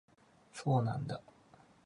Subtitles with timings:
[0.51, 1.21] そうなんだ